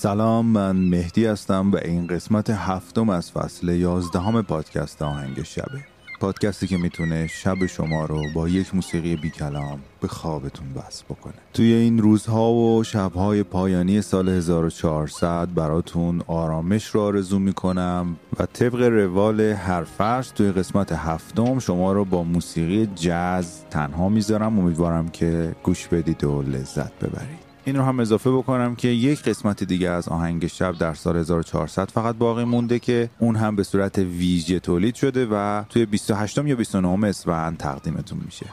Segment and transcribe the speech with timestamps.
[0.00, 5.84] سلام من مهدی هستم و این قسمت هفتم از فصل یازدهم پادکست آهنگ شبه
[6.20, 11.34] پادکستی که می‌تونه شب شما رو با یک موسیقی بی کلام به خوابتون وصل بکنه.
[11.54, 18.82] توی این روزها و شبهای پایانی سال 1400 براتون آرامش رو آرزو می‌کنم و طبق
[18.82, 24.58] روال هر فرش توی قسمت هفتم شما رو با موسیقی جاز تنها می‌ذارم.
[24.58, 27.47] امیدوارم که گوش بدید و لذت ببرید.
[27.68, 31.90] این رو هم اضافه بکنم که یک قسمت دیگه از آهنگ شب در سال 1400
[31.90, 36.56] فقط باقی مونده که اون هم به صورت ویژه تولید شده و توی 28 یا
[36.56, 38.46] 29 اسفند تقدیمتون میشه.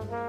[0.00, 0.27] mhm